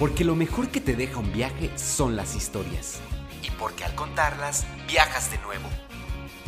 [0.00, 3.00] Porque lo mejor que te deja un viaje son las historias.
[3.42, 5.68] Y porque al contarlas, viajas de nuevo.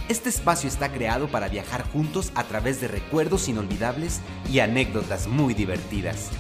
[0.09, 5.53] Este espacio está creado para viajar juntos a través de recuerdos inolvidables y anécdotas muy
[5.53, 6.31] divertidas.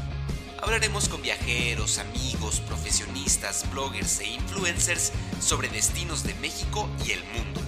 [0.63, 7.61] Hablaremos con viajeros, amigos, profesionistas, bloggers e influencers sobre destinos de México y el mundo.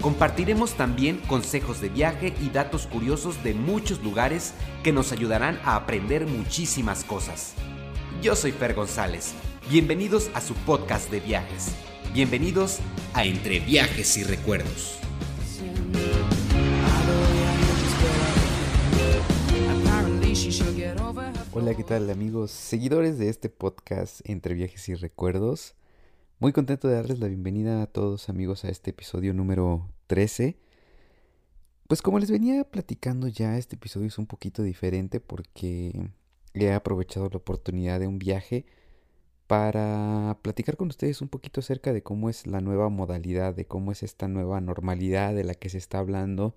[0.00, 5.76] Compartiremos también consejos de viaje y datos curiosos de muchos lugares que nos ayudarán a
[5.76, 7.54] aprender muchísimas cosas.
[8.22, 9.34] Yo soy Fer González.
[9.68, 11.74] Bienvenidos a su podcast de viajes.
[12.14, 12.78] Bienvenidos
[13.14, 15.00] a Entre Viajes y Recuerdos.
[21.52, 22.52] Hola, ¿qué tal amigos?
[22.52, 25.74] Seguidores de este podcast Entre Viajes y Recuerdos.
[26.38, 30.56] Muy contento de darles la bienvenida a todos amigos a este episodio número 13.
[31.88, 36.08] Pues como les venía platicando ya, este episodio es un poquito diferente porque
[36.54, 38.66] he aprovechado la oportunidad de un viaje
[39.46, 43.92] para platicar con ustedes un poquito acerca de cómo es la nueva modalidad, de cómo
[43.92, 46.54] es esta nueva normalidad de la que se está hablando,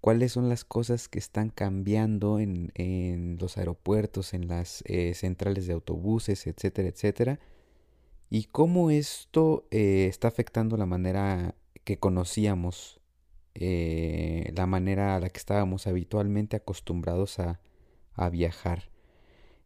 [0.00, 5.66] cuáles son las cosas que están cambiando en, en los aeropuertos, en las eh, centrales
[5.66, 7.40] de autobuses, etcétera, etcétera,
[8.30, 13.00] y cómo esto eh, está afectando la manera que conocíamos,
[13.54, 17.60] eh, la manera a la que estábamos habitualmente acostumbrados a,
[18.14, 18.93] a viajar.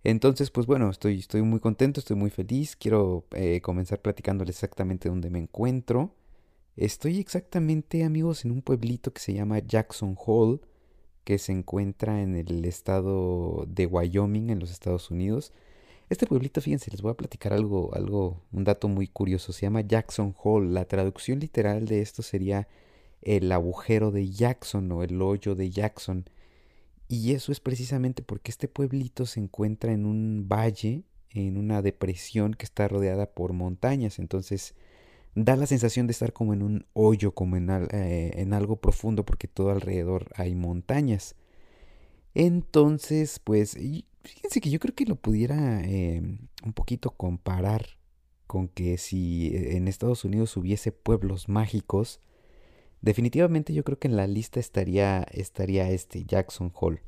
[0.05, 2.77] Entonces, pues bueno, estoy, estoy muy contento, estoy muy feliz.
[2.77, 6.15] Quiero eh, comenzar platicándoles exactamente dónde me encuentro.
[6.77, 10.61] Estoy exactamente, amigos, en un pueblito que se llama Jackson Hole,
[11.25, 15.53] que se encuentra en el estado de Wyoming, en los Estados Unidos.
[16.09, 19.53] Este pueblito, fíjense, les voy a platicar algo, algo, un dato muy curioso.
[19.53, 20.71] Se llama Jackson Hole.
[20.71, 22.69] La traducción literal de esto sería
[23.23, 26.25] el agujero de Jackson o el hoyo de Jackson.
[27.09, 32.53] Y eso es precisamente porque este pueblito se encuentra en un valle, en una depresión
[32.55, 34.19] que está rodeada por montañas.
[34.19, 34.75] Entonces
[35.35, 39.25] da la sensación de estar como en un hoyo, como en, eh, en algo profundo,
[39.25, 41.35] porque todo alrededor hay montañas.
[42.35, 43.77] Entonces, pues,
[44.23, 47.87] fíjense que yo creo que lo pudiera em, un poquito comparar
[48.47, 52.21] con que si en Estados Unidos hubiese pueblos mágicos,
[53.01, 57.01] Definitivamente yo creo que en la lista estaría, estaría este Jackson Hall.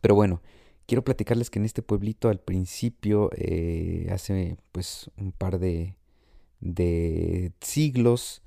[0.00, 0.40] Pero bueno,
[0.86, 5.96] quiero platicarles que en este pueblito al principio, eh, hace pues un par de,
[6.60, 8.42] de siglos,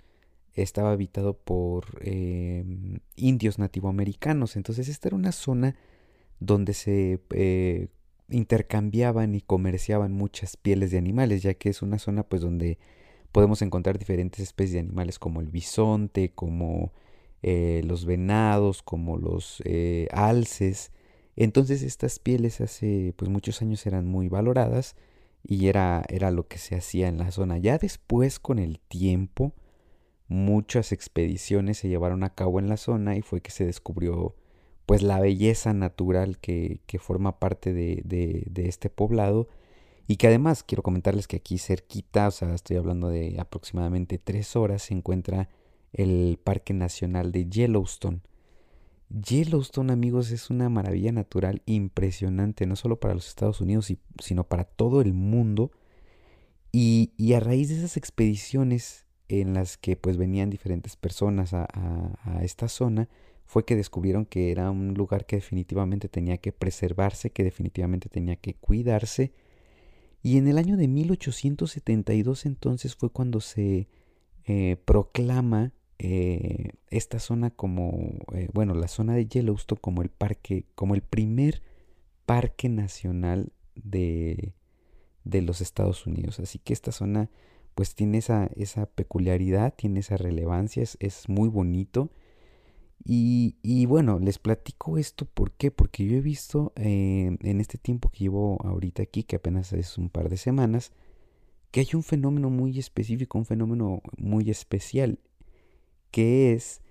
[0.54, 4.56] estaba habitado por em, indios nativoamericanos.
[4.56, 5.76] Entonces esta era una zona
[6.40, 7.88] donde se eh,
[8.30, 12.78] intercambiaban y comerciaban muchas pieles de animales, ya que es una zona pues donde
[13.34, 16.94] podemos encontrar diferentes especies de animales como el bisonte, como
[17.42, 20.92] eh, los venados, como los eh, alces.
[21.36, 24.96] Entonces estas pieles hace pues muchos años eran muy valoradas
[25.44, 27.58] y era, era lo que se hacía en la zona.
[27.58, 29.54] Ya después con el tiempo
[30.28, 34.36] muchas expediciones se llevaron a cabo en la zona y fue que se descubrió
[34.86, 39.48] pues la belleza natural que, que forma parte de, de, de este poblado
[40.08, 44.56] y que además quiero comentarles que aquí cerquita, o sea, estoy hablando de aproximadamente tres
[44.56, 45.50] horas, se encuentra
[45.94, 48.22] el Parque Nacional de Yellowstone.
[49.10, 54.64] Yellowstone, amigos, es una maravilla natural impresionante, no solo para los Estados Unidos, sino para
[54.64, 55.72] todo el mundo.
[56.72, 62.68] Y, a raíz de esas expediciones en las que pues venían diferentes personas a esta
[62.68, 63.08] zona,
[63.46, 68.36] fue que descubrieron que era un lugar que definitivamente tenía que preservarse, que definitivamente tenía
[68.36, 69.32] que cuidarse
[70.24, 73.90] y en el año de 1872 entonces fue cuando se
[74.46, 77.92] eh, proclama eh, esta zona como,
[78.34, 81.62] eh, bueno, la zona de Yellowstone como el parque, como el primer
[82.26, 84.54] parque nacional de,
[85.26, 86.40] de los Estados Unidos.
[86.40, 87.30] Así que esta zona
[87.76, 92.12] pues tiene esa, esa peculiaridad, tiene esa relevancia, es, es muy bonito
[93.06, 95.72] y, bueno, les platico esto, ¿por qué?
[95.72, 99.98] Porque yo he visto eh, en este tiempo que llevo ahorita aquí, que apenas es
[99.98, 100.92] un par de semanas,
[101.72, 105.20] que hay un fenómeno muy específico, un fenómeno muy especial,
[106.12, 106.82] que es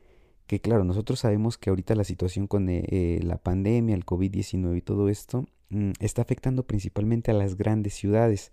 [0.46, 4.76] que claro, nosotros sabemos que ahorita la situación con eh, eh, la pandemia, el COVID-19
[4.76, 8.52] y todo esto, mm, está afectando principalmente a las grandes ciudades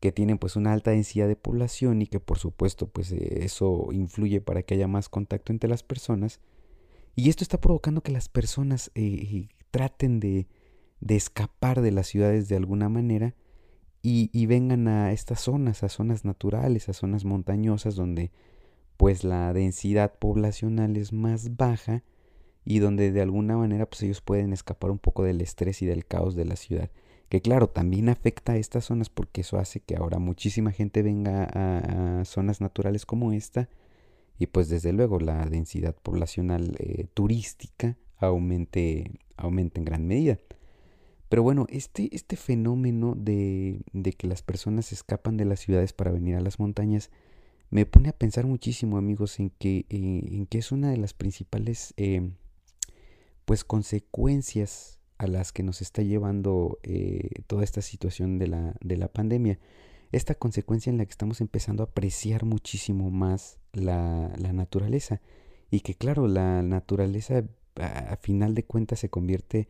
[0.00, 4.40] que tienen pues una alta densidad de población y que por supuesto pues eso influye
[4.40, 6.40] para que haya más contacto entre las personas
[7.14, 10.46] y esto está provocando que las personas eh, traten de,
[11.00, 13.34] de, escapar de las ciudades de alguna manera
[14.02, 18.32] y, y, vengan a estas zonas, a zonas naturales, a zonas montañosas donde
[18.96, 22.02] pues la densidad poblacional es más baja
[22.64, 26.06] y donde de alguna manera pues ellos pueden escapar un poco del estrés y del
[26.06, 26.90] caos de la ciudad.
[27.28, 31.48] que claro, también afecta a estas zonas porque eso hace que ahora muchísima gente venga
[31.52, 33.68] a, zonas naturales como esta
[34.38, 40.38] y pues desde luego la densidad poblacional eh, turística aumente, aumente en gran medida.
[41.28, 46.10] Pero bueno, este, este fenómeno de, de, que las personas escapan de las ciudades para
[46.10, 47.10] venir a las montañas
[47.70, 51.14] me pone a pensar muchísimo amigos en que, eh, en que es una de las
[51.14, 52.32] principales eh,
[53.46, 56.78] pues consecuencias a las que nos está llevando
[57.46, 59.58] toda esta situación de la, de la pandemia.
[60.12, 65.20] Esta consecuencia en la que estamos empezando a apreciar muchísimo más la, la naturaleza.
[65.70, 67.44] Y que claro, la naturaleza
[67.76, 69.68] a, final de cuentas se convierte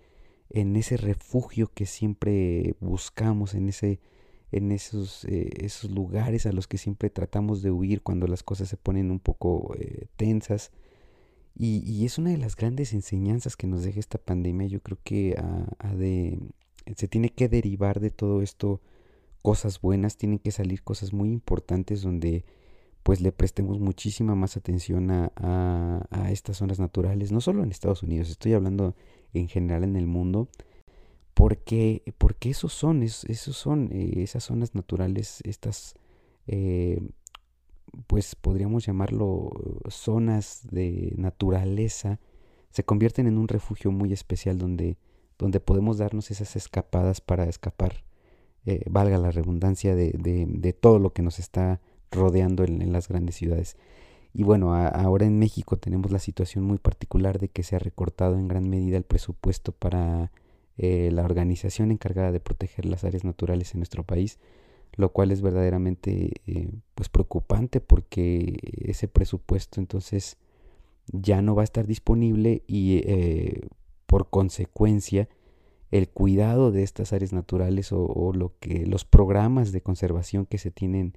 [0.50, 4.00] en ese refugio que siempre buscamos, en ese
[4.50, 8.68] en esos, eh, esos lugares a los que siempre tratamos de huir cuando las cosas
[8.68, 10.72] se ponen un poco eh, tensas
[11.54, 14.66] y, es una de las grandes enseñanzas que nos deja esta pandemia.
[14.66, 15.36] Yo creo que
[15.96, 16.38] de,
[16.96, 18.80] se tiene que derivar de todo esto
[19.42, 22.44] cosas buenas, tienen que salir cosas muy importantes donde
[23.02, 25.32] pues le prestemos muchísima más atención a,
[26.10, 28.94] a, estas zonas naturales, no solo en Estados Unidos, estoy hablando
[29.32, 30.48] en general en el mundo,
[31.34, 35.94] porque, porque esos son, esos son eh, esas zonas naturales, estas
[36.46, 37.00] eh,
[38.06, 39.50] pues podríamos llamarlo
[39.88, 42.20] zonas de naturaleza,
[42.70, 44.96] se convierten en un refugio muy especial donde,
[45.38, 48.04] donde podemos darnos esas escapadas para escapar,
[48.64, 51.80] eh, valga la redundancia, de, de, todo lo que nos está
[52.12, 53.76] rodeando en, las grandes ciudades.
[54.32, 58.38] Y bueno, ahora en México tenemos la situación muy particular de que se ha recortado
[58.38, 60.30] en gran medida el presupuesto para
[60.78, 64.38] eh, la organización encargada de proteger las áreas naturales en nuestro país
[64.94, 70.36] lo cual es verdaderamente eh, pues preocupante porque ese presupuesto entonces
[71.06, 73.02] ya no va a estar disponible y
[74.06, 75.28] por consecuencia
[75.92, 80.70] el cuidado de estas áreas naturales o, lo que los programas de conservación que se
[80.70, 81.16] tienen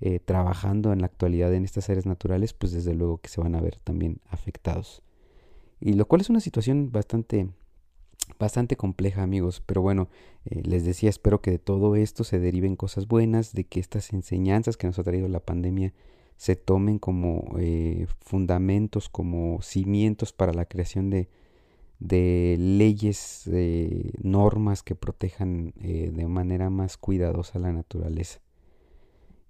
[0.00, 3.54] eh, trabajando en la actualidad en estas áreas naturales pues desde luego que se van
[3.54, 5.02] a ver también afectados.
[5.80, 7.48] Y lo cual es una situación bastante
[8.38, 10.08] bastante compleja amigos, pero bueno,
[10.44, 14.12] eh, les decía, espero que de todo esto se deriven cosas buenas, de que estas
[14.12, 15.94] enseñanzas que nos ha traído la pandemia
[16.36, 21.28] se tomen como eh, fundamentos, como cimientos para la creación de,
[21.98, 28.40] de leyes, de normas que protejan eh, de manera más cuidadosa la naturaleza.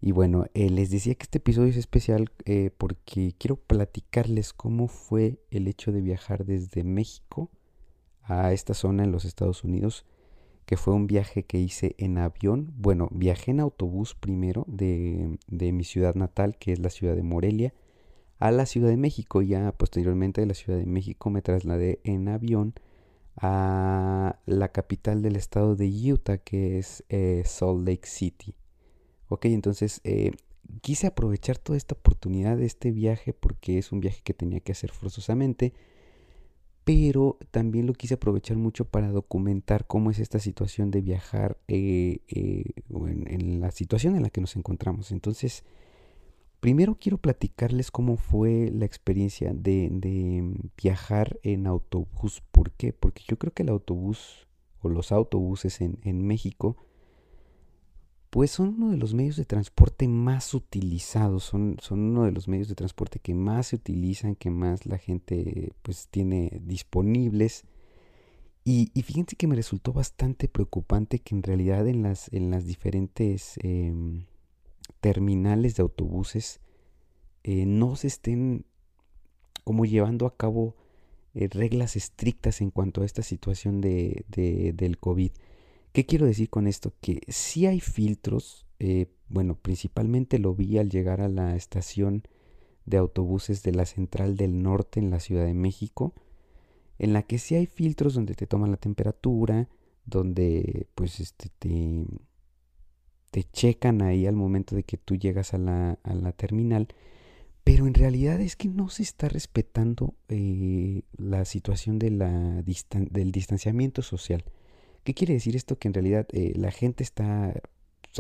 [0.01, 2.31] Y bueno, les decía que este episodio es especial
[2.77, 7.51] porque quiero platicarles cómo fue el hecho de viajar desde México
[8.29, 10.05] a esta zona en los Estados Unidos,
[10.67, 12.75] que fue un viaje que hice en avión.
[12.77, 17.73] Bueno, viajé en autobús primero de, mi ciudad natal, que es la ciudad de Morelia,
[18.39, 19.43] a la Ciudad de México.
[19.43, 22.75] Ya posteriormente de la Ciudad de México me trasladé en avión
[23.37, 28.55] a la capital del estado de Utah, que es eh, Salt Lake City.
[29.29, 30.33] Ok, entonces eh,
[30.81, 34.73] quise aprovechar toda esta oportunidad de este viaje porque es un viaje que tenía que
[34.73, 35.75] hacer forzosamente
[36.89, 42.21] pero también lo quise aprovechar mucho para documentar cómo es esta situación de viajar eh,
[42.29, 45.13] eh, en, la situación en la que nos encontramos.
[45.13, 45.67] Entonces,
[46.61, 52.43] primero quiero platicarles cómo fue la experiencia de, viajar en autobús.
[52.51, 52.93] ¿Por qué?
[52.93, 54.47] Porque yo creo que el autobús
[54.81, 56.77] o los autobuses en, México
[58.31, 62.47] pues son uno de los medios de transporte más utilizados, son, son uno de los
[62.47, 67.65] medios de transporte que más se utilizan, que más la gente pues tiene disponibles.
[68.65, 73.55] Y, fíjense que me resultó bastante preocupante que en realidad en las, en las diferentes
[73.63, 74.27] em,
[75.01, 76.61] terminales de autobuses
[77.45, 78.67] eh, no se estén
[79.65, 80.77] como llevando a cabo
[81.35, 85.31] eh, reglas estrictas en cuanto a esta situación de, de, del COVID.
[85.93, 86.95] ¿Qué quiero decir con esto?
[87.01, 92.23] Que si hay filtros, eh, bueno, principalmente lo vi al llegar a la estación
[92.87, 96.15] de autobuses de la Central del Norte en la Ciudad de México,
[96.99, 99.69] en la que sí hay filtros donde te toman la temperatura,
[100.07, 102.05] donde pues este te,
[103.31, 106.89] te checan ahí al momento de que tú llegas a la, a la terminal,
[107.65, 114.45] pero en realidad es que no se está respetando eh, la situación del distanciamiento social.
[115.05, 115.79] ¿Qué quiere decir esto?
[115.79, 117.53] Que en realidad eh, la gente está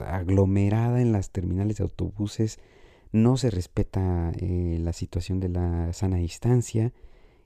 [0.02, 2.58] aglomerada en las terminales de autobuses,
[3.10, 6.92] no se respeta eh, la situación de la sana distancia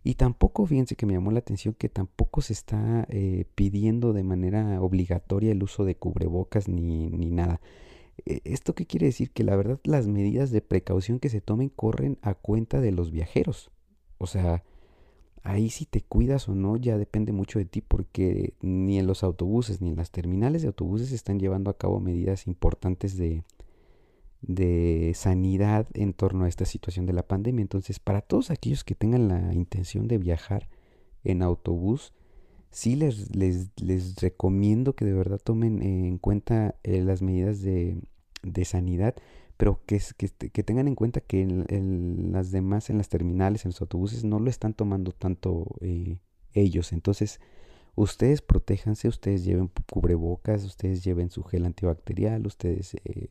[0.04, 4.24] y tampoco, fíjense que me llamó la atención que tampoco se está eh, pidiendo de
[4.24, 7.60] manera obligatoria el uso de cubrebocas ni, ni nada.
[8.26, 9.30] ¿Esto qué quiere decir?
[9.30, 13.10] Que la verdad las medidas de precaución que se tomen corren a cuenta de los
[13.10, 13.70] viajeros.
[14.18, 14.64] O sea,
[15.42, 19.24] ahí si te cuidas o no ya depende mucho de ti porque ni en los
[19.24, 23.44] autobuses ni en las terminales de autobuses se están llevando a cabo medidas importantes de,
[24.42, 27.62] de sanidad en torno a esta situación de la pandemia.
[27.62, 30.68] Entonces, para todos aquellos que tengan la intención de viajar
[31.24, 32.12] en autobús,
[32.70, 37.98] sí les, les, les recomiendo que de verdad tomen en cuenta eh, las medidas de,
[38.42, 39.14] de sanidad
[39.62, 43.80] pero que, que, que, tengan en cuenta que las demás, en las terminales, en los
[43.80, 46.18] autobuses, no lo están tomando tanto eh,
[46.52, 46.92] ellos.
[46.92, 47.40] Entonces,
[47.94, 53.28] ustedes protéjanse, ustedes lleven cubrebocas, ustedes lleven su gel antibacterial, ustedes, eh,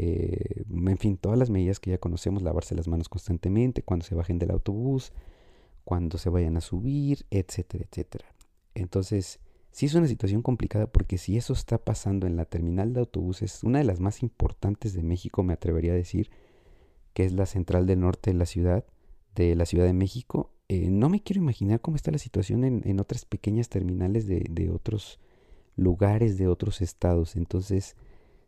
[0.00, 4.14] eh, en fin, todas las medidas que ya conocemos, lavarse las manos constantemente cuando se
[4.14, 5.12] bajen del autobús,
[5.84, 8.26] cuando se vayan a subir, etcétera, etcétera.
[8.74, 9.40] Entonces,
[9.70, 13.62] Sí es una situación complicada porque si eso está pasando en la terminal de autobuses,
[13.62, 16.30] una de las más importantes de México, me atrevería a decir,
[17.14, 18.84] que es la central del norte de la ciudad,
[19.34, 23.00] de la Ciudad de México, eh, no me quiero imaginar cómo está la situación en,
[23.00, 25.20] otras pequeñas terminales de, otros
[25.76, 27.36] lugares, de otros estados.
[27.36, 27.94] Entonces,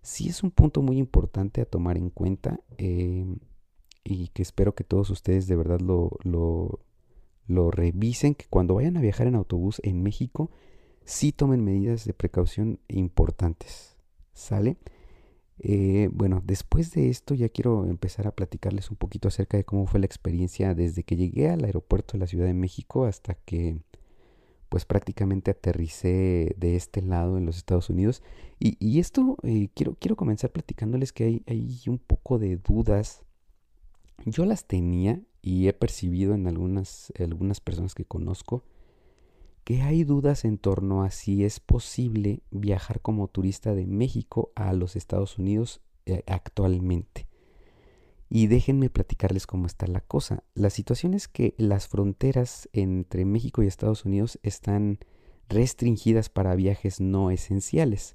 [0.02, 3.26] sí es un punto muy importante a tomar en cuenta eh,
[4.04, 9.00] y que espero que todos ustedes de verdad lo, lo, revisen, que cuando vayan a
[9.00, 10.50] viajar en autobús en México,
[11.04, 13.97] sí tomen medidas de precaución importantes.
[14.33, 14.78] ¿Sale?
[15.59, 19.87] Eh, bueno, después de esto ya quiero empezar a platicarles un poquito acerca de cómo
[19.87, 23.83] fue la experiencia desde que llegué al aeropuerto de la Ciudad de México hasta que
[24.71, 28.23] pues prácticamente aterricé de este lado en los Estados Unidos.
[28.59, 33.25] Y, esto eh, quiero, quiero comenzar platicándoles que hay, hay un poco de dudas.
[34.25, 38.65] Yo las tenía y he percibido en algunas, algunas personas que conozco
[39.65, 44.73] que hay dudas en torno a si es posible viajar como turista de México a
[44.73, 47.30] los Estados Unidos eh, actualmente.
[48.33, 50.45] Y déjenme platicarles cómo está la cosa.
[50.55, 55.01] La situación es que las fronteras entre México y Estados Unidos están
[55.49, 58.15] restringidas para viajes no esenciales.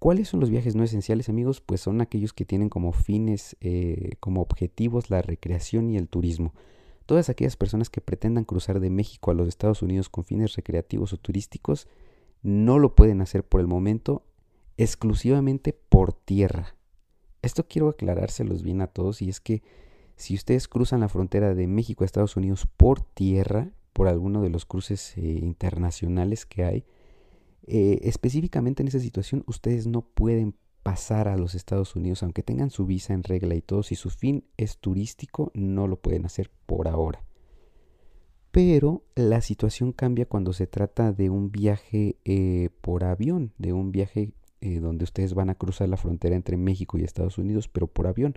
[0.00, 1.60] ¿Cuáles son los viajes no esenciales, amigos?
[1.60, 6.52] Pues son aquellos que tienen como fines, eh, como objetivos la recreación y el turismo.
[7.06, 11.12] Todas aquellas personas que pretendan cruzar de México a los Estados Unidos con fines recreativos
[11.12, 11.86] o turísticos
[12.42, 14.24] no lo pueden hacer por el momento
[14.76, 16.74] exclusivamente por tierra.
[17.42, 19.62] Esto quiero aclarárselos bien a todos y es que
[20.16, 24.50] si ustedes cruzan la frontera de México a Estados Unidos por tierra, por alguno de
[24.50, 26.84] los cruces eh, internacionales que hay,
[27.66, 32.70] eh, específicamente en esa situación ustedes no pueden pasar a los Estados Unidos, aunque tengan
[32.70, 36.50] su visa en regla y todo, si su fin es turístico, no lo pueden hacer
[36.66, 37.24] por ahora.
[38.50, 43.92] Pero la situación cambia cuando se trata de un viaje eh, por avión, de un
[43.92, 47.86] viaje eh, donde ustedes van a cruzar la frontera entre México y Estados Unidos, pero
[47.86, 48.34] por avión.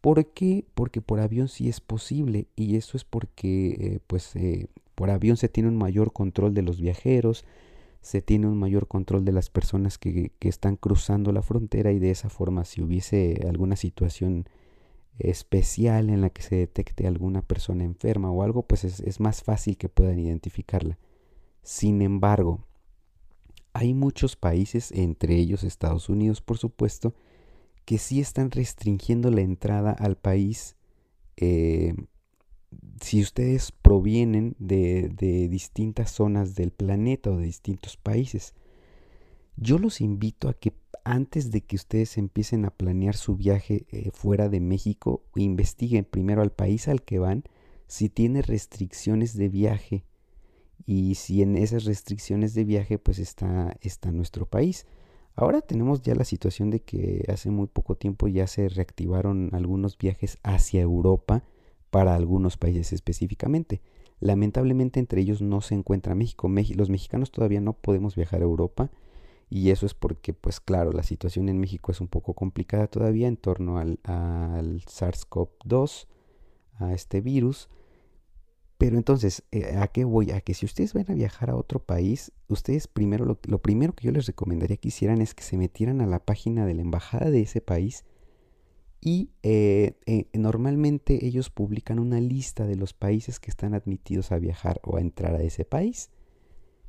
[0.00, 0.64] ¿Por qué?
[0.74, 4.34] Porque por avión sí es posible y eso es porque eh, pues
[4.94, 7.44] por avión se tiene un mayor control de los viajeros,
[8.02, 12.10] se tiene un mayor control de las personas que, están cruzando la frontera y de
[12.10, 14.46] esa forma si hubiese alguna situación
[15.18, 19.42] especial en la que se detecte alguna persona enferma o algo, pues es, es más
[19.42, 20.98] fácil que puedan identificarla.
[21.62, 22.60] Sin embargo,
[23.72, 27.14] hay muchos países, entre ellos Estados Unidos por supuesto,
[27.84, 30.76] que sí están restringiendo la entrada al país
[31.36, 31.94] eh,
[33.00, 35.08] si ustedes provienen de,
[35.48, 38.54] distintas zonas del planeta o de distintos países.
[39.56, 40.72] Yo los invito a que
[41.04, 46.42] antes de que ustedes empiecen a planear su viaje eh, fuera de México, investiguen primero
[46.42, 47.44] al país al que van
[47.86, 50.04] si tiene restricciones de viaje
[50.86, 54.86] y si en esas restricciones de viaje pues está, está nuestro país.
[55.36, 59.96] Ahora tenemos ya la situación de que hace muy poco tiempo ya se reactivaron algunos
[59.96, 61.44] viajes hacia Europa
[61.90, 63.80] para algunos países específicamente.
[64.20, 66.48] Lamentablemente entre ellos no se encuentra México.
[66.76, 68.90] Los mexicanos todavía no podemos viajar a Europa
[69.50, 73.26] y eso es porque, pues claro, la situación en México es un poco complicada todavía
[73.26, 76.06] en torno al, SARS-CoV-2,
[76.78, 77.68] a este virus.
[78.80, 80.30] Pero entonces, eh, ¿a qué voy?
[80.30, 84.06] A que si ustedes van a viajar a otro país, ustedes primero, lo, primero que
[84.06, 87.30] yo les recomendaría que hicieran es que se metieran a la página de la embajada
[87.30, 88.06] de ese país
[88.98, 94.38] y eh, eh, normalmente ellos publican una lista de los países que están admitidos a
[94.38, 96.08] viajar o a entrar a ese país.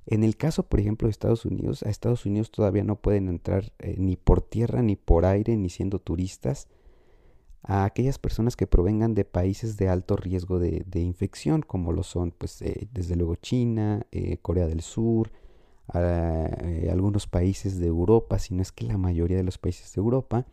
[0.05, 3.73] En el caso, por ejemplo, de Estados Unidos, a Estados Unidos todavía no pueden entrar
[3.97, 6.69] ni por tierra, ni por aire, ni siendo turistas
[7.63, 12.31] a aquellas personas que provengan de países de alto riesgo de, infección, como lo son,
[12.31, 14.05] pues, desde luego China,
[14.41, 15.31] Corea del Sur,
[15.93, 20.45] algunos países de Europa, si no es que la mayoría de los países de Europa,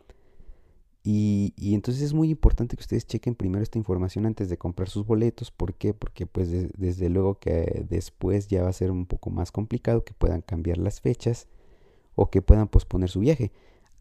[1.03, 5.05] Y, entonces es muy importante que ustedes chequen primero esta información antes de comprar sus
[5.05, 5.49] boletos.
[5.51, 5.93] ¿Por qué?
[5.93, 10.13] Porque pues desde luego que después ya va a ser un poco más complicado que
[10.13, 11.47] puedan cambiar las fechas
[12.15, 13.51] o que puedan posponer su viaje.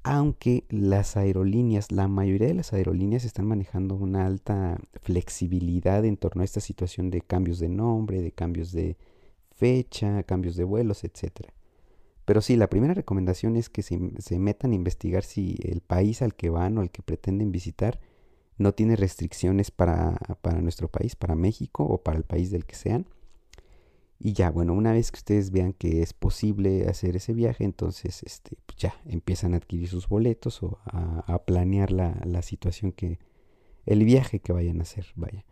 [0.03, 6.43] Aunque las aerolíneas, la mayoría de las aerolíneas están manejando una alta flexibilidad en torno
[6.43, 8.97] a esta situación de cambios de nombre, de cambios de
[9.55, 11.53] fecha, cambios de vuelos, etcétera.
[12.25, 16.23] Pero sí, la primera recomendación es que se, se, metan a investigar si el país
[16.23, 18.01] al que van o al que pretenden visitar
[18.59, 22.75] no tiene restricciones para, para, nuestro país, para México o para el país del que
[22.75, 23.07] sean.
[24.21, 28.23] Y ya, bueno, una vez que ustedes vean que es posible hacer ese viaje, entonces
[28.25, 33.19] este, pues ya empiezan a adquirir sus boletos o a, planear la, la situación que,
[33.87, 35.45] el viaje que vayan a hacer, vaya.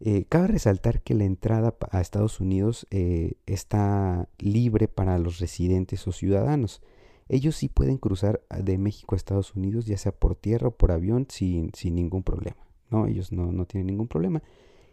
[0.00, 6.06] Eh, cabe resaltar que la entrada a Estados Unidos eh, está libre para los residentes
[6.06, 6.82] o ciudadanos.
[7.28, 10.92] Ellos sí pueden cruzar de México a Estados Unidos, ya sea por tierra o por
[10.92, 12.68] avión, sin, sin ningún problema.
[12.90, 13.06] ¿no?
[13.06, 14.42] Ellos no, no, tienen ningún problema.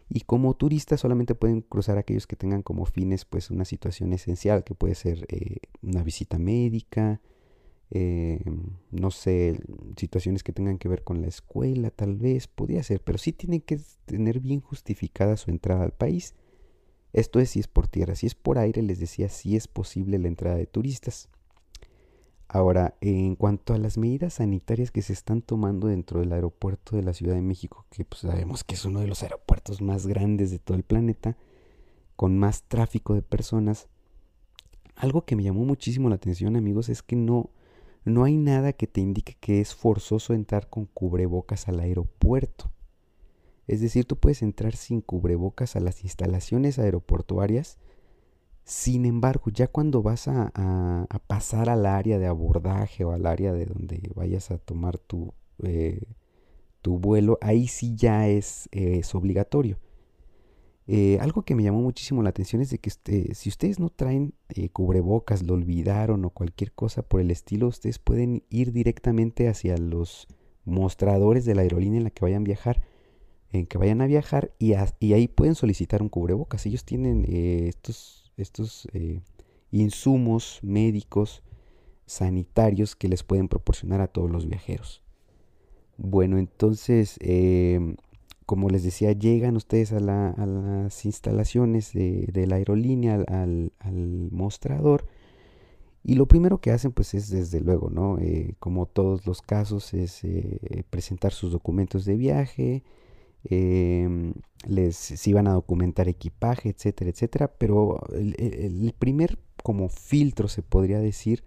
[0.08, 4.62] Y como turistas solamente pueden cruzar aquellos que tengan como fines pues una situación esencial,
[4.62, 7.20] que puede ser eh, una visita médica,
[7.90, 8.40] eh,
[8.90, 9.60] no sé,
[9.96, 13.60] situaciones que tengan que ver con la escuela, tal vez, podría ser, pero sí tienen
[13.60, 16.34] que tener bien justificada su entrada al país.
[17.12, 20.18] Esto es si es por tierra, si es por aire, les decía, si es posible
[20.18, 21.28] la entrada de turistas.
[22.48, 27.02] Ahora, en cuanto a las medidas sanitarias que se están tomando dentro del aeropuerto de
[27.02, 30.50] la Ciudad de México, que pues sabemos que es uno de los aeropuertos más grandes
[30.50, 31.36] de todo el planeta,
[32.14, 33.88] con más tráfico de personas,
[34.94, 37.50] algo que me llamó muchísimo la atención, amigos, es que no,
[38.04, 42.70] no hay nada que te indique que es forzoso entrar con cubrebocas al aeropuerto.
[43.66, 47.78] Es decir, tú puedes entrar sin cubrebocas a las instalaciones aeroportuarias.
[48.66, 50.50] Sin embargo, ya cuando vas a,
[51.28, 55.32] pasar al área de abordaje o al área de donde vayas a tomar tu,
[55.62, 56.02] eh,
[56.82, 59.78] tu vuelo, ahí sí ya es, es obligatorio.
[60.88, 62.90] Eh, algo que me llamó muchísimo la atención es de que
[63.34, 68.00] si ustedes no traen eh, cubrebocas, lo olvidaron o cualquier cosa por el estilo, ustedes
[68.00, 70.26] pueden ir directamente hacia los
[70.64, 72.82] mostradores de la aerolínea en la que vayan a viajar,
[73.52, 76.66] en que vayan a viajar y, ahí pueden solicitar un cubrebocas.
[76.66, 77.72] Ellos tienen eh,
[78.36, 79.22] estos, estos
[79.70, 81.42] insumos médicos,
[82.06, 85.02] sanitarios que les pueden proporcionar a todos los viajeros.
[85.98, 87.96] Bueno, entonces em,
[88.46, 93.72] como les decía, llegan ustedes a, las instalaciones de, la aerolínea, al,
[94.30, 95.06] mostrador,
[96.04, 98.18] y lo primero que hacen, pues es desde luego, ¿no?
[98.20, 102.84] Eh, como todos los casos, es eh, presentar sus documentos de viaje,
[103.44, 104.34] em,
[104.66, 107.48] les si van a documentar equipaje, etcétera, etcétera.
[107.58, 111.42] Pero el, el primer como filtro, se podría decir,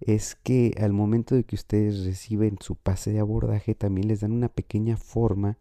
[0.00, 4.32] es que al momento de que ustedes reciben su pase de abordaje, también les dan
[4.32, 5.58] una pequeña forma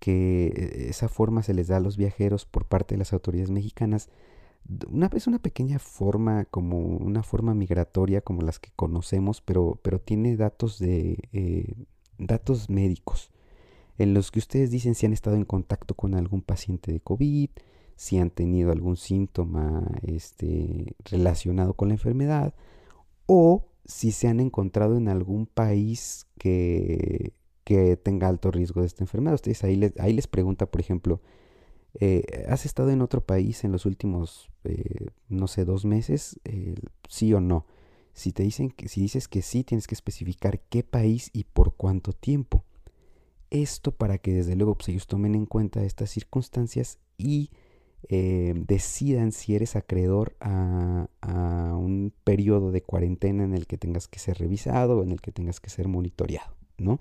[0.00, 3.50] que eh, esa forma se les da a los viajeros por parte de las autoridades
[3.50, 4.10] mexicanas.
[4.90, 10.00] Una, es una pequeña forma, como una forma migratoria como las que conocemos, pero, pero
[10.00, 11.74] tiene datos de eh,
[12.18, 13.30] datos médicos
[13.98, 17.50] en los que ustedes dicen si han estado en contacto con algún paciente de COVID,
[17.96, 22.54] si han tenido algún síntoma este, relacionado con la enfermedad
[23.26, 27.32] o si se han encontrado en algún país que
[27.68, 29.34] que tenga alto riesgo de esta enfermedad.
[29.34, 31.20] Ustedes ahí les, ahí les pregunta, por ejemplo,
[32.00, 36.40] eh, ¿has estado en otro país en los últimos, eh, no sé, dos meses?
[36.46, 36.76] Eh,
[37.10, 37.66] sí o no.
[38.14, 41.74] Si te dicen que, si dices que sí, tienes que especificar qué país y por
[41.74, 42.64] cuánto tiempo.
[43.50, 47.50] Esto para que desde luego pues, ellos tomen en cuenta estas circunstancias y
[48.08, 51.08] decidan si eres acreedor a,
[51.76, 55.32] un periodo de cuarentena en el que tengas que ser revisado o en el que
[55.32, 57.00] tengas que ser monitoreado, ¿no?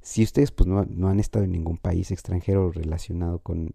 [0.00, 3.72] Si ustedes pues, no, han estado en ningún país extranjero relacionado con,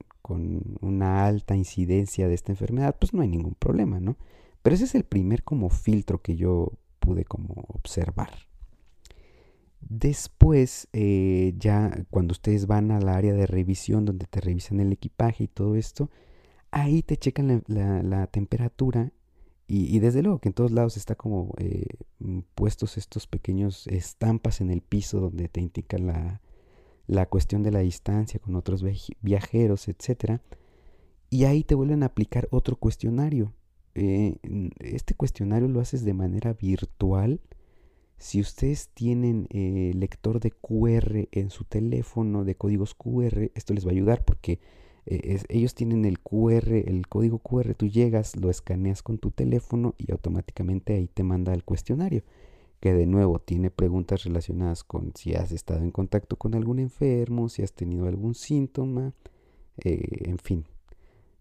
[0.82, 4.18] una alta incidencia de esta enfermedad, pues no hay ningún problema, ¿no?
[4.62, 8.32] Pero ese es el primer como filtro que yo pude como observar.
[9.90, 15.46] Después, eh, ya cuando ustedes van al área de revisión donde te revisan el equipaje
[15.46, 16.10] y todo esto,
[16.72, 19.12] ahí te checan la temperatura
[19.68, 21.86] y, desde luego que en todos lados está como eh,
[22.20, 26.42] mm, puestos estos pequeños estampas en el piso donde te indican la,
[27.08, 28.84] la cuestión de la distancia con otros
[29.22, 30.42] viajeros, etc.
[31.30, 33.54] Y ahí te vuelven a aplicar otro cuestionario.
[33.96, 34.38] Eh,
[34.80, 37.40] este cuestionario lo haces de manera virtual.
[38.18, 43.86] Si ustedes tienen eh, lector de QR en su teléfono, de códigos QR, esto les
[43.86, 44.60] va a ayudar porque
[45.06, 49.96] eh, ellos tienen el QR, el código QR, tú llegas, lo escaneas con tu teléfono
[49.98, 52.24] y automáticamente ahí te manda el cuestionario,
[52.80, 57.50] que de nuevo tiene preguntas relacionadas con si has estado en contacto con algún enfermo,
[57.50, 59.14] si has tenido algún síntoma,
[59.84, 60.66] eh, en fin.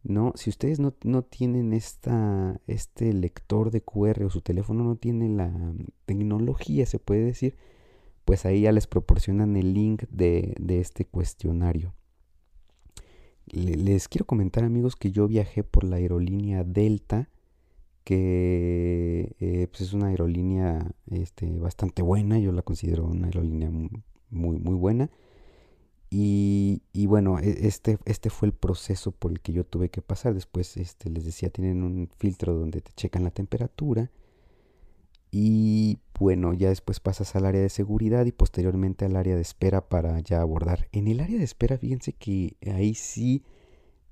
[0.04, 4.96] No, si ustedes no, no, tienen esta, este lector de QR o su teléfono no
[4.96, 5.52] tiene la
[6.06, 7.56] tecnología, se puede decir,
[8.24, 11.94] pues ahí ya les proporcionan el link de, de este cuestionario.
[13.46, 17.28] Les quiero comentar amigos que yo viajé por la aerolínea Delta
[18.04, 24.58] que eh, pues es una aerolínea este, bastante buena, yo la considero una aerolínea muy,
[24.58, 25.10] muy buena.
[26.14, 30.03] Y, y, bueno, e, este, este fue el proceso por el que yo tuve que
[30.03, 30.35] pasar.
[30.35, 34.11] Después este, les decía, tienen un filtro donde te checan la temperatura.
[35.31, 39.88] Y bueno, ya después pasas al área de seguridad y posteriormente al área de espera
[39.88, 40.87] para ya abordar.
[40.92, 43.42] En el área de espera, fíjense que ahí sí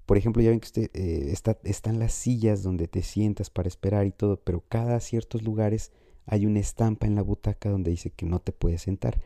[0.06, 3.68] por ejemplo, ya ven que usted, eh, está, están las sillas donde te sientas para
[3.68, 5.92] esperar y todo, pero cada ciertos lugares
[6.26, 9.20] hay una estampa en la butaca donde dice que no te puedes sentar.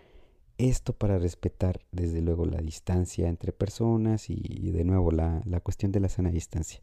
[0.59, 6.01] Esto para respetar, desde luego, la distancia entre personas y, de nuevo la, cuestión de
[6.01, 6.81] la sana distancia.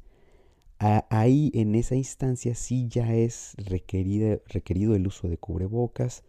[0.80, 6.24] ahí, en esa instancia, sí ya es requerido, requerido el uso de cubrebocas,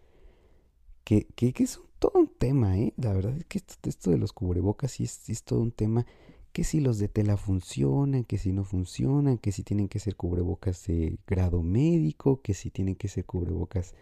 [1.04, 2.94] que, que, es todo un tema, ¿eh?
[2.96, 6.06] La verdad es que esto, de los cubrebocas sí es, es todo un tema
[6.52, 10.16] que si los de tela funcionan, que si no funcionan, que si tienen que ser
[10.16, 13.94] cubrebocas de grado médico, que si tienen que ser cubrebocas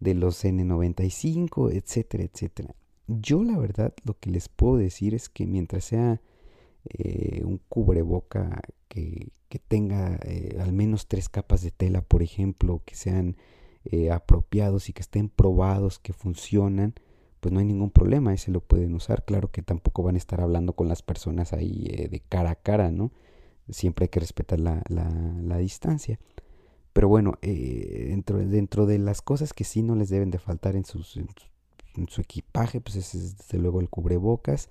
[0.00, 2.74] de los N95, etcétera, etcétera.
[3.06, 6.20] Yo la verdad lo que les puedo decir es que mientras sea
[6.84, 9.32] eh, un cubreboca que,
[9.66, 13.36] tenga eh, al menos tres capas de tela, por ejemplo, que sean
[13.84, 16.94] eh, apropiados y que estén probados, que funcionan,
[17.40, 19.24] pues no hay ningún problema, ese lo pueden usar.
[19.24, 22.90] Claro que tampoco van a estar hablando con las personas ahí de cara a cara,
[22.90, 23.10] ¿no?
[23.70, 26.18] Siempre hay que respetar la, la, distancia.
[26.92, 30.74] Pero bueno, eh, dentro, dentro, de las cosas que sí no les deben de faltar
[30.76, 31.00] en, su
[32.20, 34.68] equipaje, pues es desde luego el cubrebocas.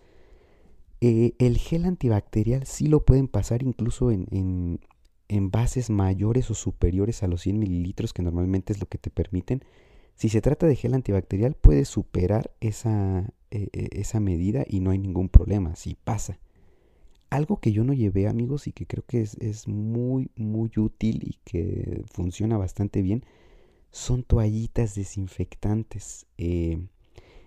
[1.00, 4.80] Eh, el gel antibacterial sí lo pueden pasar incluso en, en,
[5.28, 9.10] en bases mayores o superiores a los 100 mililitros, que normalmente es lo que te
[9.10, 9.64] permiten
[10.18, 14.98] si se trata de gel antibacterial, puede superar esa, eh, esa medida y no hay
[14.98, 16.40] ningún problema, si pasa.
[17.30, 21.38] Algo que yo no llevé, amigos, y que creo que es, muy, muy útil y
[21.44, 23.24] que funciona bastante bien,
[23.92, 26.26] son toallitas desinfectantes.
[26.38, 26.80] Eh,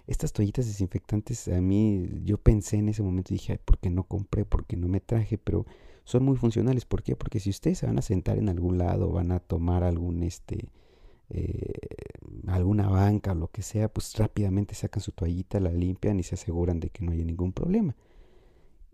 [0.07, 4.45] estas toallitas desinfectantes, a mí, yo pensé en ese momento dije, ¿por qué no compré?
[4.45, 5.38] ¿Por qué no me traje?
[5.38, 5.66] Pero
[6.05, 6.85] son muy funcionales.
[6.85, 7.16] ¿Por qué?
[7.16, 10.69] Porque si ustedes se van a sentar en algún lado, van a tomar algún, este,
[11.31, 11.73] eh,
[12.49, 16.35] alguna banca o lo que sea, pues rápidamente sacan su toallita, la limpian y se
[16.35, 17.95] aseguran de que no haya ningún problema.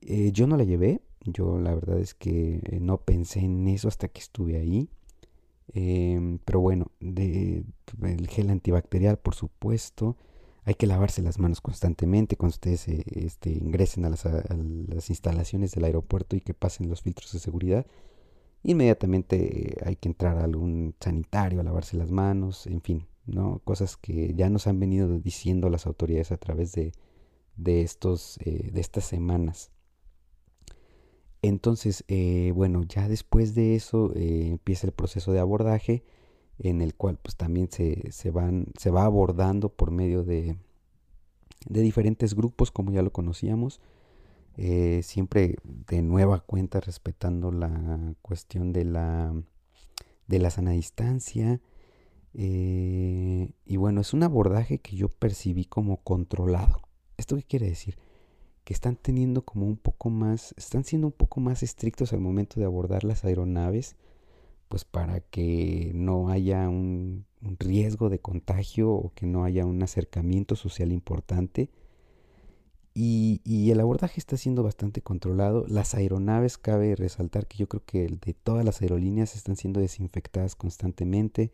[0.06, 3.88] Eh, yo no la llevé, yo la verdad es que eh, no pensé en eso
[3.88, 4.88] hasta que estuve ahí.
[5.74, 7.64] Em, pero bueno, de,
[8.02, 10.16] el gel antibacterial, por supuesto.
[10.64, 14.24] Hay que lavarse las manos constantemente cuando ustedes este, ingresen a las,
[15.10, 17.86] instalaciones del aeropuerto y que pasen los filtros de seguridad
[18.66, 23.60] inmediatamente hay que entrar a algún sanitario a lavarse las manos, en fin, ¿no?
[23.64, 26.92] Cosas que ya nos han venido diciendo las autoridades a través de,
[27.56, 29.70] de estos, eh, de estas semanas.
[31.42, 36.04] Entonces, eh, bueno, ya después de eso eh, empieza el proceso de abordaje
[36.58, 40.56] en el cual pues también se, se, van, se va abordando por medio de,
[41.68, 43.80] de diferentes grupos como ya lo conocíamos
[44.56, 49.34] eh, siempre de nueva cuenta respetando la cuestión de la,
[50.26, 51.60] de la sana distancia.
[52.32, 56.82] Y bueno, es un abordaje que yo percibí como controlado.
[57.16, 57.96] ¿Esto qué quiere decir?
[58.66, 62.60] Que están teniendo como un poco más, están siendo un poco más estrictos al momento
[62.60, 63.96] de abordar las aeronaves,
[64.68, 70.56] pues para que no haya un riesgo de contagio o que no haya un acercamiento
[70.56, 71.70] social importante
[72.98, 75.66] y, el abordaje está siendo bastante controlado.
[75.68, 80.56] Las aeronaves, cabe resaltar que yo creo que de todas las aerolíneas están siendo desinfectadas
[80.56, 81.52] constantemente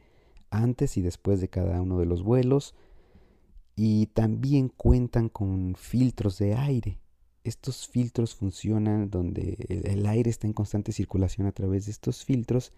[0.51, 2.77] antes y después de cada uno de los vuelos.
[3.75, 7.01] Y también cuentan con filtros de aire.
[7.45, 12.73] Estos filtros funcionan donde el aire está en constante circulación a través de estos filtros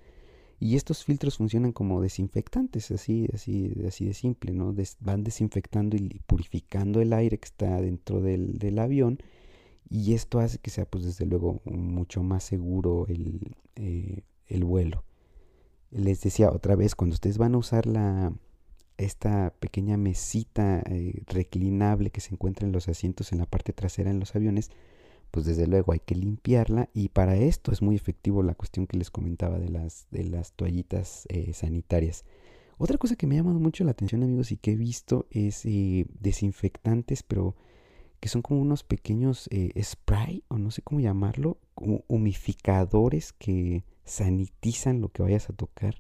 [0.60, 4.74] y estos filtros funcionan como desinfectantes, así, así, así de simple, ¿no?
[5.00, 9.18] van desinfectando y purificando el aire que está dentro del, avión
[9.90, 15.04] y esto hace que sea, pues desde luego, mucho más seguro el, eh, el vuelo.
[15.90, 18.32] Les decía otra vez, cuando ustedes van a usar la,
[18.98, 24.10] esta pequeña mesita eh, reclinable que se encuentra en los asientos en la parte trasera
[24.10, 24.70] en los aviones,
[25.30, 28.96] pues desde luego hay que limpiarla y para esto es muy efectivo la cuestión que
[28.96, 32.24] les comentaba de las, de las toallitas eh, sanitarias.
[32.78, 35.64] Otra cosa que me ha llamado mucho la atención, amigos, y que he visto es
[35.64, 37.54] eh, desinfectantes, pero
[38.18, 39.48] que son como unos pequeños
[39.80, 45.96] spray, o no sé cómo llamarlo, humificadores que sanitizan lo que vayas a tocar.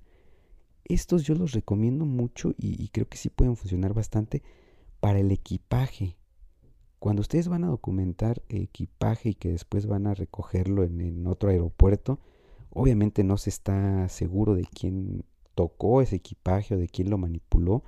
[0.84, 4.42] Estos yo los recomiendo mucho y, creo que sí pueden funcionar bastante
[5.00, 6.16] para el equipaje.
[6.98, 12.18] Cuando ustedes van a documentar equipaje y que después van a recogerlo en otro aeropuerto,
[12.70, 17.84] obviamente no se está seguro de quién tocó ese equipaje o de quién lo manipuló.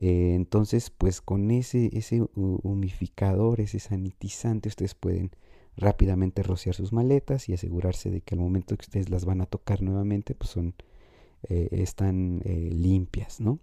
[0.00, 5.30] Eh, entonces, pues con ese, ese humificador, ese sanitizante, ustedes pueden
[5.76, 9.46] rápidamente rociar sus maletas y asegurarse de que al momento que ustedes las van a
[9.46, 10.74] tocar nuevamente, pues son,
[11.48, 13.58] eh, están eh, limpias, ¿no?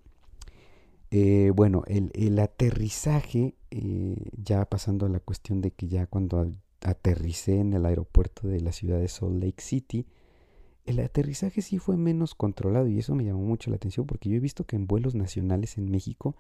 [1.56, 3.56] bueno, el, el aterrizaje,
[4.38, 8.72] ya pasando a la cuestión de que ya cuando aterricé en el aeropuerto de la
[8.72, 10.06] ciudad de Salt Lake City,
[10.86, 14.36] el aterrizaje sí fue menos controlado y eso me llamó mucho la atención porque yo
[14.36, 16.36] he visto que en vuelos nacionales en México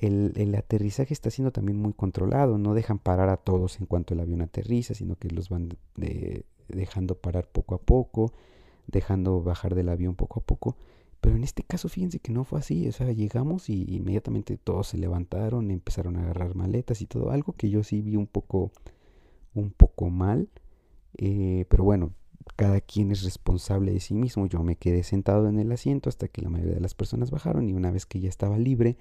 [0.00, 4.20] el, aterrizaje está siendo también muy controlado, no dejan parar a todos en cuanto el
[4.20, 5.76] avión aterriza, sino que los van
[6.68, 8.32] dejando parar poco a poco,
[8.86, 10.76] dejando bajar del avión poco a poco.
[11.20, 12.88] Pero en este caso, fíjense que no fue así.
[12.88, 17.30] O sea, llegamos y inmediatamente todos se levantaron, empezaron a agarrar maletas y todo.
[17.30, 18.72] Algo que yo sí vi un poco,
[19.54, 20.48] un poco mal.
[21.18, 22.14] Eh, pero bueno,
[22.56, 24.46] cada quien es responsable de sí mismo.
[24.46, 27.68] Yo me quedé sentado en el asiento hasta que la mayoría de las personas bajaron
[27.68, 28.96] y una vez que ya estaba libre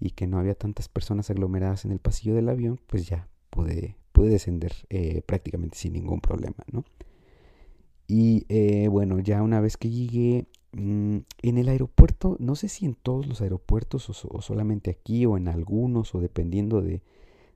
[0.00, 3.96] y que no había tantas personas aglomeradas en el pasillo del avión, pues ya pude,
[4.12, 6.84] pude descender eh, prácticamente sin ningún problema, ¿no?
[8.06, 12.84] Y eh, bueno, ya una vez que llegué mm, en el aeropuerto, no sé si
[12.86, 17.02] en todos los aeropuertos o, solamente aquí o en algunos o dependiendo de,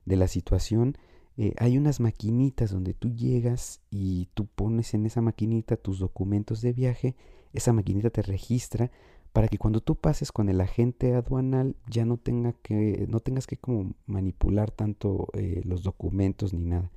[0.05, 0.97] de la situación,
[1.37, 6.61] eh, hay unas maquinitas donde tú llegas y tú pones en esa maquinita tus documentos
[6.61, 7.15] de viaje,
[7.53, 8.91] esa maquinita te registra
[9.33, 13.45] para que cuando tú pases con el agente aduanal ya no, tenga que, no tengas
[13.45, 16.91] que como manipular tanto eh, los documentos ni nada.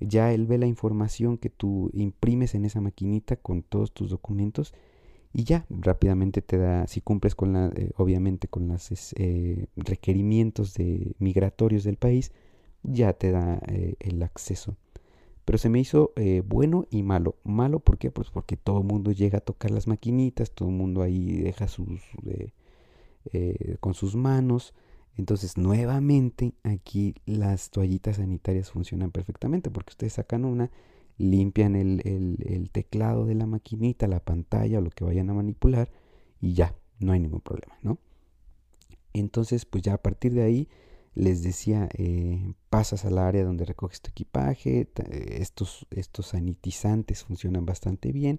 [0.00, 4.74] Ya él ve la información que tú imprimes en esa maquinita con todos tus documentos
[5.32, 8.90] y ya rápidamente te da, si cumples con la, eh, obviamente con los
[9.76, 12.32] requerimientos de migratorios del país,
[12.82, 14.76] ya te da eh, el acceso.
[15.44, 17.36] Pero se me hizo eh, bueno y malo.
[17.44, 18.10] Malo, ¿por qué?
[18.10, 21.68] Pues porque todo el mundo llega a tocar las maquinitas, todo el mundo ahí deja
[21.68, 22.00] sus...
[23.32, 24.74] Eh, con sus manos.
[25.16, 30.70] Entonces, nuevamente, aquí las toallitas sanitarias funcionan perfectamente porque ustedes sacan una,
[31.18, 35.90] limpian el, el teclado de la maquinita, la pantalla o lo que vayan a manipular
[36.40, 37.98] y ya, no hay ningún problema, ¿no?
[39.12, 40.68] Entonces, pues ya a partir de ahí
[41.14, 44.88] les decía, eh, pasas al área donde recoges tu equipaje,
[45.30, 48.38] estos, estos sanitizantes funcionan bastante bien.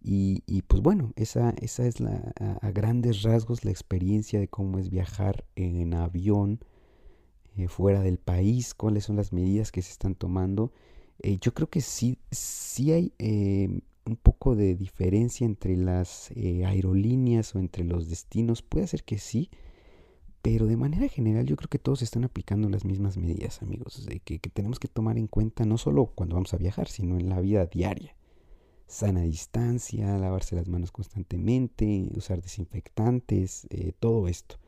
[0.00, 2.32] Y, pues bueno, esa, esa es la,
[2.62, 6.60] a, grandes rasgos la experiencia de cómo es viajar en avión
[7.56, 10.72] eh, fuera del país, cuáles son las medidas que se están tomando.
[11.22, 16.30] Eh, yo creo que sí, sí hay un poco de diferencia entre las
[16.64, 18.62] aerolíneas o entre los destinos.
[18.62, 19.50] Puede ser que sí,
[20.46, 24.38] pero de manera general yo creo que todos están aplicando las mismas medidas, amigos, que,
[24.38, 27.66] tenemos que tomar en cuenta no solo cuando vamos a viajar, sino en la vida
[27.66, 28.14] diaria.
[28.86, 34.58] Sana distancia, lavarse las manos constantemente, usar desinfectantes, eh, todo esto.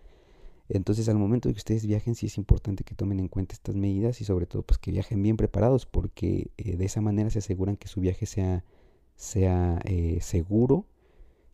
[0.69, 3.77] Entonces al momento de que ustedes viajen sí es importante que tomen en cuenta estas
[3.77, 7.39] medidas y sobre todo pues que viajen bien preparados porque eh, de esa manera se
[7.39, 8.65] aseguran que su viaje sea,
[9.17, 10.87] sea eh, seguro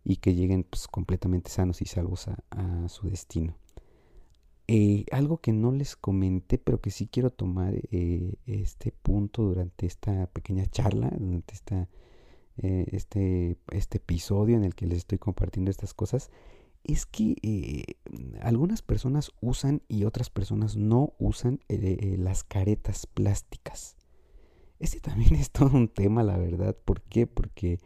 [0.02, 3.56] y que lleguen pues, completamente sanos y salvos a su destino.
[5.12, 10.66] Algo que no les comenté, pero que sí quiero tomar este punto durante esta pequeña
[10.66, 11.88] charla, durante esta,
[12.58, 16.30] eh, este, este episodio en el que les estoy compartiendo estas cosas,
[16.84, 17.96] es que
[18.42, 23.96] algunas personas usan y otras personas no usan las caretas plásticas.
[24.78, 26.76] Este también es todo un tema, la verdad.
[26.84, 27.26] ¿Por qué?
[27.26, 27.78] Porque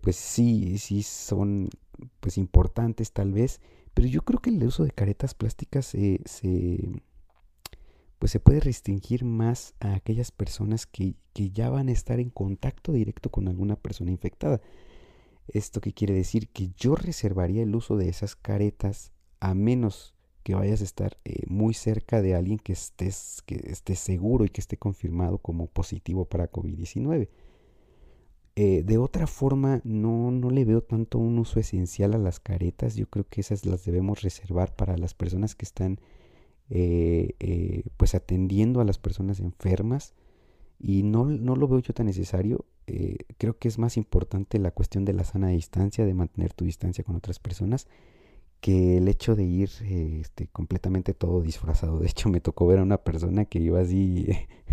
[0.00, 1.68] pues sí, sí son
[2.20, 3.60] pues importantes tal vez
[3.96, 6.20] pero yo creo que el uso de caretas plásticas se,
[8.18, 12.92] pues se puede restringir más a aquellas personas que, ya van a estar en contacto
[12.92, 14.60] directo con alguna persona infectada.
[15.48, 16.48] ¿Esto qué quiere decir?
[16.48, 21.42] Que yo reservaría el uso de esas caretas a menos que vayas a estar eh,
[21.46, 26.24] muy cerca de alguien que estés, que esté seguro y que esté confirmado como positivo
[26.24, 27.28] para COVID-19.
[28.58, 32.96] Eh, de otra forma, no, no le veo tanto un uso esencial a las caretas.
[32.96, 36.00] Yo creo que esas las debemos reservar para las personas que están
[36.70, 40.14] eh, eh, pues atendiendo a las personas enfermas.
[40.78, 42.64] Y no, no lo veo yo tan necesario.
[43.38, 47.02] creo que es más importante la cuestión de la sana distancia, de mantener tu distancia
[47.02, 47.88] con otras personas,
[48.60, 49.70] que el hecho de ir
[50.20, 51.98] este, completamente todo disfrazado.
[52.00, 54.26] De hecho, me tocó ver a una persona que iba así,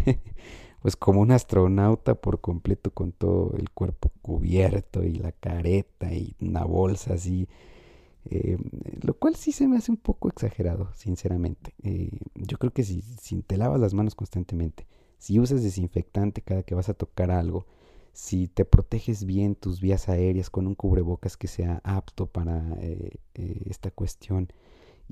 [0.81, 6.35] pues como un astronauta por completo, con todo el cuerpo cubierto y la careta y
[6.41, 7.47] una bolsa así.
[8.25, 8.57] Eh,
[9.01, 11.73] lo cual sí se me hace un poco exagerado, sinceramente.
[11.83, 13.01] Eh, yo creo que si,
[13.45, 17.65] te lavas las manos constantemente, si usas desinfectante cada que vas a tocar algo,
[18.13, 23.17] si te proteges bien tus vías aéreas con un cubrebocas que sea apto para eh,
[23.33, 24.49] esta cuestión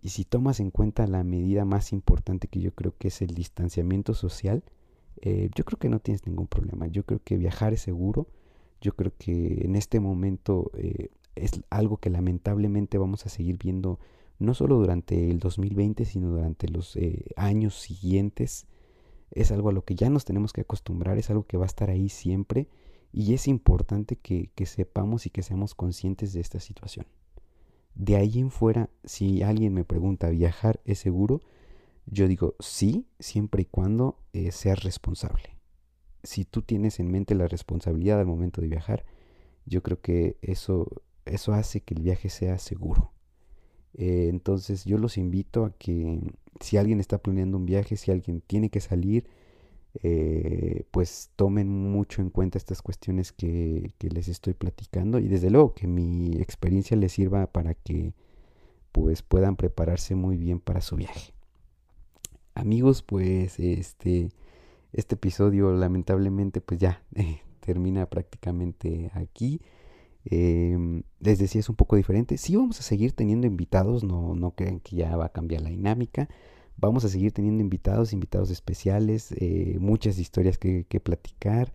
[0.02, 3.34] y si tomas en cuenta la medida más importante que yo creo que es el
[3.34, 4.64] distanciamiento social,
[5.24, 6.88] yo creo que no tienes ningún problema.
[6.88, 8.28] Yo creo que viajar es seguro.
[8.80, 10.72] Yo creo que en este momento
[11.36, 14.00] es algo que lamentablemente vamos a seguir viendo
[14.40, 16.98] no solo durante el 2020, sino durante los
[17.36, 18.68] años siguientes.
[19.30, 21.68] Es algo a lo que ya nos tenemos que acostumbrar, es algo que va a
[21.68, 22.68] estar ahí siempre
[23.14, 27.06] y es importante que, sepamos y que seamos conscientes de esta situación.
[27.94, 31.42] De ahí en fuera, si alguien me pregunta, ¿viajar es seguro?
[32.06, 35.58] Yo digo sí, siempre y cuando eh, seas responsable.
[36.24, 39.06] Si tú tienes en mente la responsabilidad al momento de viajar,
[39.66, 40.88] yo creo que eso,
[41.26, 43.12] eso hace que el viaje sea seguro.
[43.94, 46.20] Eh, entonces yo los invito a que
[46.60, 49.28] si alguien está planeando un viaje, si alguien tiene que salir,
[50.04, 55.74] eh, pues tomen mucho en cuenta estas cuestiones que, les estoy platicando y desde luego
[55.74, 58.14] que mi experiencia les sirva para que
[58.92, 61.34] pues puedan prepararse muy bien para su viaje.
[62.56, 64.30] Amigos, pues este,
[64.94, 69.62] este episodio lamentablemente pues ya eh, termina prácticamente aquí.
[70.26, 72.38] Eh, les decía es un poco diferente.
[72.38, 75.70] Sí vamos a seguir teniendo invitados, no, no crean que ya va a cambiar la
[75.70, 76.30] dinámica.
[76.78, 81.74] Vamos a seguir teniendo invitados, invitados especiales, eh, muchas historias que, platicar,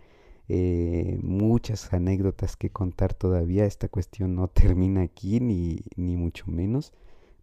[0.48, 3.66] eh, muchas anécdotas que contar todavía.
[3.66, 6.92] Esta cuestión no termina aquí, ni, ni mucho menos.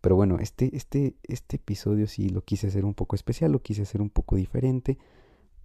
[0.01, 3.83] Pero bueno, este, este, este episodio sí lo quise hacer un poco especial, lo quise
[3.83, 4.97] hacer un poco diferente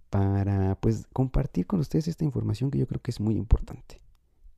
[0.09, 3.99] para pues compartir con ustedes esta información que yo creo que es muy importante.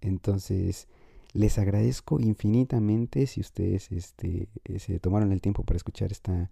[0.01, 0.87] Entonces,
[1.33, 6.51] les agradezco infinitamente si ustedes este, se tomaron el tiempo para escuchar esta,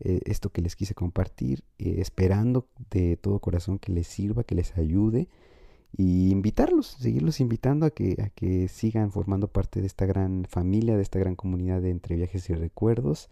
[0.00, 4.54] eh, esto que les quise compartir, eh, esperando de todo corazón que les sirva, que
[4.54, 5.28] les ayude
[5.96, 10.96] y invitarlos, seguirlos invitando a que, a que sigan formando parte de esta gran familia,
[10.96, 13.30] de esta gran comunidad de entre viajes y recuerdos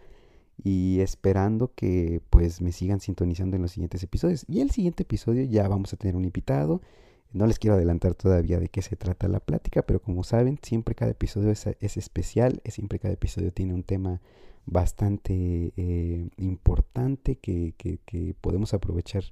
[0.62, 4.44] y esperando que pues me sigan sintonizando en los siguientes episodios.
[4.48, 6.80] Y el siguiente episodio ya vamos a tener un invitado.
[7.34, 10.94] No les quiero adelantar todavía de qué se trata la plática, pero como saben, siempre
[10.94, 14.20] cada episodio es, es especial, siempre cada episodio tiene un tema
[14.66, 17.74] bastante eh, importante que,
[18.40, 19.24] podemos aprovechar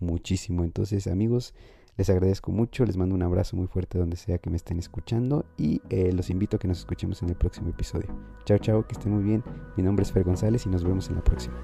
[0.00, 0.64] muchísimo.
[0.64, 1.52] Entonces amigos,
[1.98, 5.44] les agradezco mucho, les mando un abrazo muy fuerte donde sea que me estén escuchando
[5.58, 8.08] y eh, los invito a que nos escuchemos en el próximo episodio.
[8.46, 9.44] Chao, chao, que estén muy bien.
[9.76, 11.62] Mi nombre es Fer González y nos vemos en la próxima.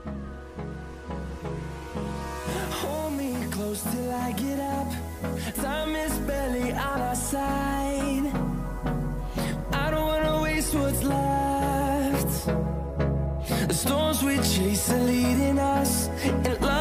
[13.86, 16.08] Storms we chase are leading us,
[16.44, 16.75] and